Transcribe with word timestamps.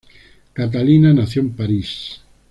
Catalina 0.55 1.13
nació 1.13 1.43
en 1.43 1.51
París. 1.51 2.21